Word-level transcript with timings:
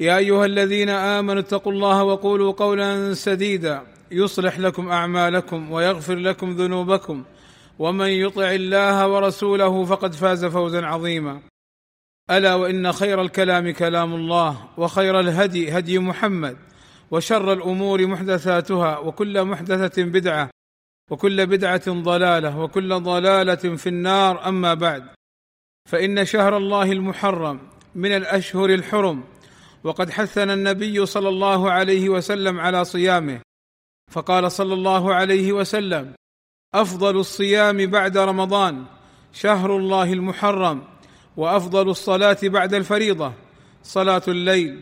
يا 0.00 0.16
أيها 0.16 0.44
الذين 0.46 0.88
آمنوا 0.88 1.40
اتقوا 1.40 1.72
الله 1.72 2.02
وقولوا 2.04 2.52
قولا 2.52 3.14
سديدا 3.14 3.82
يصلح 4.10 4.58
لكم 4.58 4.88
أعمالكم 4.88 5.72
ويغفر 5.72 6.14
لكم 6.14 6.50
ذنوبكم 6.50 7.24
ومن 7.78 8.08
يطع 8.08 8.50
الله 8.50 9.08
ورسوله 9.08 9.84
فقد 9.84 10.14
فاز 10.14 10.44
فوزا 10.44 10.86
عظيما 10.86 11.40
ألا 12.30 12.54
وإن 12.54 12.92
خير 12.92 13.22
الكلام 13.22 13.70
كلام 13.70 14.14
الله 14.14 14.68
وخير 14.76 15.20
الهدي 15.20 15.78
هدي 15.78 15.98
محمد 15.98 16.56
وشر 17.10 17.52
الأمور 17.52 18.06
محدثاتها 18.06 18.98
وكل 18.98 19.44
محدثة 19.44 20.02
بدعة 20.02 20.50
وكل 21.10 21.46
بدعة 21.46 21.82
ضلالة 21.88 22.58
وكل 22.58 23.00
ضلالة 23.00 23.54
في 23.54 23.88
النار. 23.88 24.48
أما 24.48 24.74
بعد 24.74 25.04
فإن 25.88 26.24
شهر 26.24 26.56
الله 26.56 26.92
المحرم 26.92 27.60
من 27.94 28.12
الأشهر 28.12 28.70
الحرم 28.70 29.24
وقد 29.84 30.10
حثنا 30.10 30.54
النبي 30.54 31.06
صلى 31.06 31.28
الله 31.28 31.70
عليه 31.70 32.08
وسلم 32.08 32.60
على 32.60 32.84
صيامه 32.84 33.40
فقال 34.10 34.52
صلى 34.52 34.74
الله 34.74 35.14
عليه 35.14 35.52
وسلم 35.52 36.12
أفضل 36.74 37.16
الصيام 37.16 37.86
بعد 37.86 38.18
رمضان 38.18 38.84
شهر 39.32 39.76
الله 39.76 40.12
المحرم 40.12 40.82
وأفضل 41.36 41.88
الصلاة 41.90 42.38
بعد 42.42 42.74
الفريضة 42.74 43.32
صلاة 43.82 44.22
الليل. 44.28 44.80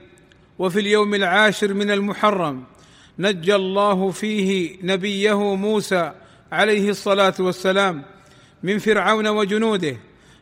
وفي 0.58 0.80
اليوم 0.80 1.14
العاشر 1.14 1.74
من 1.74 1.90
المحرم 1.90 2.64
نجى 3.18 3.54
الله 3.54 4.10
فيه 4.10 4.78
نبيه 4.82 5.54
موسى 5.54 6.12
عليه 6.52 6.90
الصلاة 6.90 7.34
والسلام 7.40 8.04
من 8.62 8.78
فرعون 8.78 9.28
وجنوده 9.28 9.96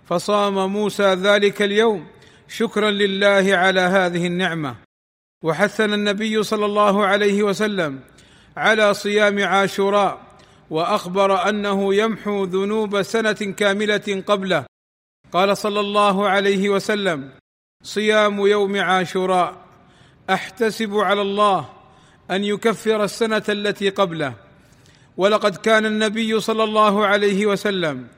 فصام 0.04 0.72
موسى 0.72 1.14
ذلك 1.14 1.62
اليوم 1.62 2.06
شكرا 2.48 2.90
لله 2.90 3.56
على 3.56 3.80
هذه 3.80 4.26
النعمة. 4.26 4.76
وحثنا 5.44 5.94
النبي 5.94 6.42
صلى 6.42 6.66
الله 6.66 7.06
عليه 7.06 7.42
وسلم 7.42 8.00
على 8.56 8.94
صيام 8.94 9.44
عاشوراء 9.44 10.20
وأخبر 10.70 11.48
أنه 11.48 11.94
يمحو 11.94 12.44
ذنوب 12.44 13.02
سنة 13.02 13.32
كاملة 13.32 14.22
قبله. 14.26 14.64
قال 15.32 15.56
صلى 15.56 15.80
الله 15.80 16.28
عليه 16.28 16.68
وسلم 16.68 17.30
صيام 17.82 18.46
يوم 18.46 18.80
عاشوراء 18.80 19.56
أحتسب 20.30 20.94
على 20.94 21.22
الله 21.22 21.68
أن 22.30 22.44
يكفر 22.44 23.04
السنة 23.04 23.42
التي 23.48 23.90
قبله. 23.90 24.34
ولقد 25.16 25.56
كان 25.56 25.86
النبي 25.86 26.40
صلى 26.40 26.64
الله 26.64 27.06
عليه 27.06 27.46
وسلم 27.46 28.08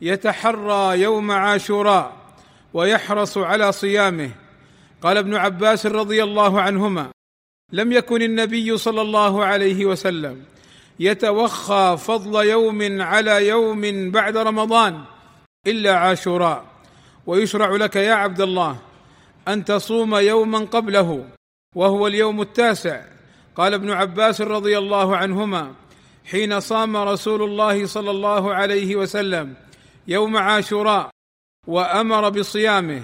يتحرى 0.00 1.00
يوم 1.00 1.30
عاشوراء 1.30 2.25
ويحرص 2.76 3.38
على 3.38 3.72
صيامه. 3.72 4.30
قال 5.02 5.16
ابن 5.16 5.34
عباس 5.34 5.86
رضي 5.86 6.22
الله 6.22 6.60
عنهما 6.60 7.10
لم 7.72 7.92
يكن 7.92 8.22
النبي 8.22 8.76
صلى 8.76 9.00
الله 9.00 9.44
عليه 9.44 9.86
وسلم 9.86 10.44
يتوخى 11.00 11.96
فضل 11.98 12.46
يوم 12.46 13.02
على 13.02 13.48
يوم 13.48 14.10
بعد 14.10 14.36
رمضان 14.36 15.04
إلا 15.66 15.96
عاشوراء. 15.96 16.64
ويشرع 17.26 17.70
لك 17.76 17.96
يا 17.96 18.14
عبد 18.14 18.40
الله 18.40 18.76
أن 19.48 19.64
تصوم 19.64 20.14
يوما 20.14 20.58
قبله 20.58 21.24
وهو 21.74 22.06
اليوم 22.06 22.40
التاسع. 22.40 23.00
قال 23.56 23.74
ابن 23.74 23.90
عباس 23.90 24.40
رضي 24.40 24.78
الله 24.78 25.16
عنهما 25.16 25.74
حين 26.30 26.60
صام 26.60 26.96
رسول 26.96 27.42
الله 27.42 27.86
صلى 27.86 28.10
الله 28.10 28.54
عليه 28.54 28.96
وسلم 28.96 29.54
يوم 30.08 30.36
عاشوراء 30.36 31.15
وأمر 31.66 32.28
بصيامه. 32.28 33.02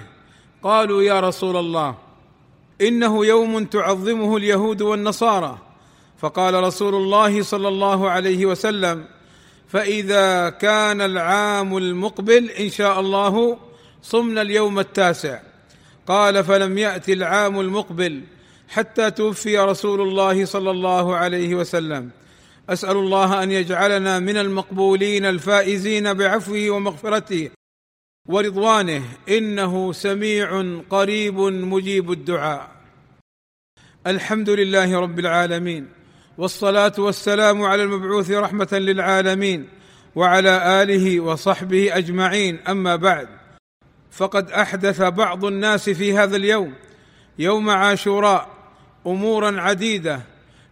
قالوا 0.63 1.03
يا 1.03 1.19
رسول 1.19 1.57
الله 1.57 1.95
إنه 2.81 3.25
يوم 3.25 3.65
تعظمه 3.65 4.37
اليهود 4.37 4.81
والنصارى. 4.81 5.57
فقال 6.17 6.53
رسول 6.63 6.95
الله 6.95 7.43
صلى 7.43 7.67
الله 7.67 8.09
عليه 8.09 8.45
وسلم 8.45 9.05
فإذا 9.67 10.49
كان 10.49 11.01
العام 11.01 11.77
المقبل 11.77 12.49
إن 12.49 12.69
شاء 12.69 12.99
الله 12.99 13.57
صمنا 14.01 14.41
اليوم 14.41 14.79
التاسع. 14.79 15.39
قال 16.07 16.43
فلم 16.43 16.77
يات 16.77 17.09
العام 17.09 17.59
المقبل 17.59 18.21
حتى 18.69 19.11
توفي 19.11 19.57
رسول 19.57 20.01
الله 20.01 20.45
صلى 20.45 20.71
الله 20.71 21.15
عليه 21.15 21.55
وسلم. 21.55 22.09
أسأل 22.69 22.97
الله 22.97 23.43
أن 23.43 23.51
يجعلنا 23.51 24.19
من 24.19 24.37
المقبولين 24.37 25.25
الفائزين 25.25 26.13
بعفوه 26.13 26.69
ومغفرته. 26.69 27.49
ورضوانه 28.27 29.03
إنه 29.29 29.91
سميع 29.91 30.79
قريب 30.89 31.39
مجيب 31.39 32.11
الدعاء. 32.11 32.71
الحمد 34.07 34.49
لله 34.49 34.99
رب 34.99 35.19
العالمين 35.19 35.89
والصلاة 36.37 36.93
والسلام 36.97 37.61
على 37.61 37.83
المبعوث 37.83 38.31
رحمة 38.31 38.67
للعالمين 38.71 39.67
وعلى 40.15 40.83
آله 40.83 41.19
وصحبه 41.19 41.97
أجمعين. 41.97 42.59
أما 42.67 42.95
بعد 42.95 43.27
فقد 44.11 44.51
أحدث 44.51 45.01
بعض 45.01 45.45
الناس 45.45 45.89
في 45.89 46.17
هذا 46.17 46.35
اليوم 46.35 46.73
يوم 47.39 47.69
عاشوراء 47.69 48.49
أمورا 49.07 49.61
عديدة 49.61 50.21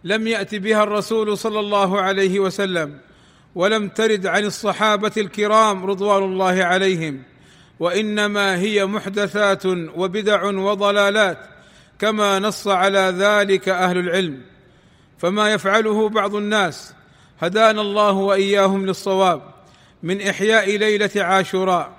لم 0.04 0.26
يأت 0.26 0.54
بها 0.54 0.82
الرسول 0.82 1.38
صلى 1.38 1.60
الله 1.60 2.00
عليه 2.00 2.40
وسلم 2.40 2.98
ولم 3.54 3.88
ترد 3.88 4.26
عن 4.26 4.44
الصحابة 4.44 5.12
الكرام 5.16 5.86
رضوان 5.86 6.22
الله 6.22 6.64
عليهم. 6.64 7.22
وإنما 7.82 8.58
هي 8.58 8.86
محدثات 8.86 9.66
وبدع 9.66 10.44
وضلالات 10.44 11.38
كما 11.98 12.38
نص 12.38 12.68
على 12.68 13.14
ذلك 13.18 13.68
أهل 13.68 13.98
العلم. 13.98 14.40
فما 15.18 15.52
يفعله 15.52 16.08
بعض 16.08 16.34
الناس 16.34 16.94
هدانا 17.40 17.80
الله 17.80 18.12
وإياهم 18.12 18.86
للصواب 18.86 19.42
من 20.02 20.20
إحياء 20.20 20.76
ليلة 20.76 21.10
عاشوراء 21.16 21.92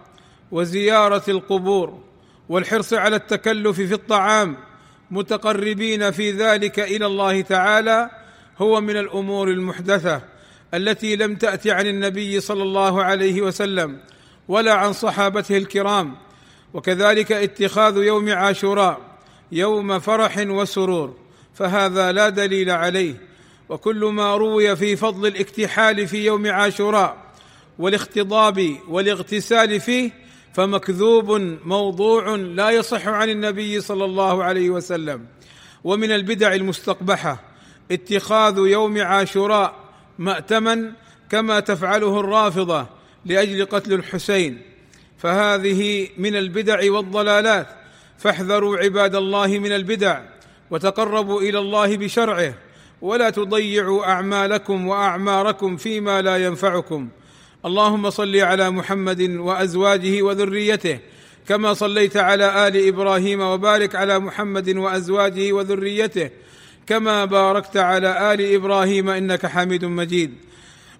وزيارة 0.52 1.24
القبور 1.28 2.00
والحرص 2.50 2.94
على 2.94 3.16
التكلف 3.16 3.76
في 3.82 3.94
الطعام 3.94 4.58
متقربين 5.12 6.12
في 6.12 6.32
ذلك 6.32 6.80
إلى 6.80 7.06
الله 7.06 7.42
تعالى 7.42 8.10
هو 8.58 8.82
من 8.82 8.98
الأمور 8.98 9.48
المحدثة 9.48 10.22
التي 10.74 11.16
لم 11.16 11.36
تات 11.36 11.68
عن 11.68 11.88
النبي 11.88 12.40
صلى 12.40 12.64
الله 12.64 13.04
عليه 13.04 13.42
وسلم. 13.42 14.13
ولا 14.48 14.74
عن 14.74 14.94
صحابته 14.94 15.58
الكرام 15.58 16.16
وكذلك 16.74 17.32
اتخاذ 17.32 17.98
يوم 17.98 18.32
عاشوراء 18.32 19.00
يوم 19.52 20.00
فرح 20.00 20.38
وسرور 20.38 21.16
فهذا 21.54 22.12
لا 22.12 22.30
دليل 22.30 22.70
عليه. 22.70 23.22
وكل 23.70 24.06
ما 24.06 24.36
روي 24.36 24.76
في 24.76 24.96
فضل 24.96 25.28
الاكتحال 25.28 26.08
في 26.08 26.26
يوم 26.26 26.52
عاشوراء 26.52 27.18
والاختضاب 27.80 28.78
والاغتسال 28.88 29.80
فيه 29.80 30.12
فمكذوب 30.54 31.32
موضوع 31.66 32.36
لا 32.36 32.70
يصح 32.70 33.08
عن 33.08 33.30
النبي 33.30 33.82
صلى 33.82 34.06
الله 34.06 34.44
عليه 34.44 34.70
وسلم. 34.70 35.26
ومن 35.84 36.12
البدع 36.12 36.54
المستقبحة 36.54 37.44
اتخاذ 37.92 38.58
يوم 38.58 39.02
عاشوراء 39.02 39.76
مأتما 40.20 40.94
كما 41.30 41.60
تفعله 41.60 42.20
الرافضة 42.20 42.88
لأجل 43.26 43.66
قتل 43.66 43.94
الحسين 43.94 44.62
فهذه 45.18 46.08
من 46.18 46.36
البدع 46.36 46.92
والضلالات. 46.92 47.68
فاحذروا 48.18 48.78
عباد 48.78 49.16
الله 49.16 49.48
من 49.48 49.72
البدع 49.72 50.22
وتقربوا 50.72 51.42
إلى 51.42 51.60
الله 51.60 51.98
بشرعه. 51.98 52.54
ولا 53.02 53.30
تضيعوا 53.30 54.06
أعمالكم 54.06 54.88
وأعماركم 54.88 55.78
فيما 55.78 56.22
لا 56.22 56.38
ينفعكم. 56.38 57.10
اللهم 57.66 58.10
صل 58.10 58.36
على 58.36 58.70
محمد 58.70 59.22
وأزواجه 59.22 60.22
وذريته 60.22 61.00
كما 61.48 61.74
صليت 61.74 62.18
على 62.18 62.68
آل 62.68 62.88
إبراهيم 62.88 63.42
وبارك 63.42 63.96
على 63.96 64.20
محمد 64.20 64.70
وأزواجه 64.70 65.54
وذريته 65.54 66.30
كما 66.88 67.26
باركت 67.26 67.78
على 67.78 68.34
آل 68.34 68.56
إبراهيم 68.56 69.10
إنك 69.10 69.46
حميد 69.46 69.86
مجيد. 69.86 70.34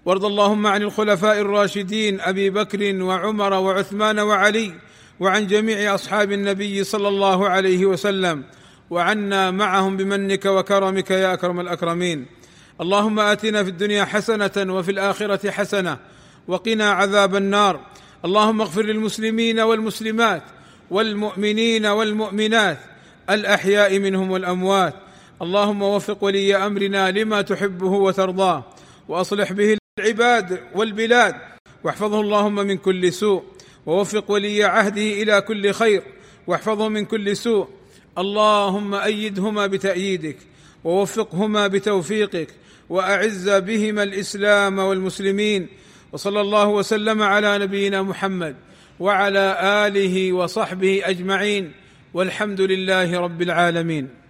وارض 0.06 0.26
اللهم 0.26 0.68
عن 0.68 0.82
الخلفاء 0.82 1.40
الراشدين 1.40 2.22
أبي 2.22 2.50
بكر 2.50 3.04
وعمر 3.04 3.54
وعثمان 3.54 4.20
وعلي 4.20 4.74
وعن 5.20 5.48
جميع 5.48 5.96
أصحاب 5.96 6.32
النبي 6.32 6.84
صلى 6.84 7.08
الله 7.08 7.50
عليه 7.50 7.86
وسلم 7.86 8.44
وعنا 8.90 9.52
معهم 9.52 9.98
بمنك 9.98 10.46
وكرمك 10.46 11.12
يا 11.12 11.34
أكرم 11.34 11.60
الأكرمين. 11.60 12.26
اللهم 12.82 13.20
آتنا 13.20 13.64
في 13.64 13.70
الدنيا 13.70 14.06
حسنة 14.06 14.74
وفي 14.74 14.92
الآخرة 14.92 15.52
حسنة 15.52 15.98
وقنا 16.48 16.92
عذاب 16.92 17.36
النار. 17.36 17.80
اللهم 18.26 18.62
اغفر 18.62 18.82
للمسلمين 18.82 19.60
والمسلمات 19.60 20.44
والمؤمنين 20.92 21.86
والمؤمنات 21.86 22.78
الأحياء 23.30 24.00
منهم 24.00 24.32
والأموات. 24.32 24.94
اللهم 25.42 25.82
وفق 25.82 26.24
ولي 26.24 26.56
أمرنا 26.56 27.12
لما 27.12 27.42
تحبه 27.42 27.92
وترضاه 27.92 28.64
وأصلح 29.08 29.52
به 29.54 29.83
العباد 30.14 30.60
والبلاد. 30.76 31.36
واحفظه 31.84 32.22
اللهم 32.22 32.56
من 32.56 32.78
كل 32.78 33.14
سوء. 33.14 33.44
ووفق 33.86 34.32
ولي 34.32 34.64
عهده 34.64 35.02
إلى 35.02 35.42
كل 35.42 35.72
خير. 35.72 36.04
واحفظه 36.48 36.88
من 36.88 37.06
كل 37.06 37.38
سوء. 37.38 37.68
اللهم 38.18 38.94
أيدهما 38.96 39.68
بتأييدك. 39.68 40.38
ووفقهما 40.84 41.68
بتوفيقك. 41.68 42.48
وأعز 42.90 43.50
بهما 43.50 44.04
الإسلام 44.04 44.80
والمسلمين. 44.80 45.68
وصلى 46.12 46.42
الله 46.42 46.68
وسلم 46.68 47.22
على 47.22 47.58
نبينا 47.58 48.02
محمد. 48.02 48.56
وعلى 49.00 49.58
آله 49.88 50.34
وصحبه 50.34 51.02
أجمعين. 51.04 51.72
والحمد 52.14 52.62
لله 52.62 53.20
رب 53.20 53.42
العالمين. 53.42 54.23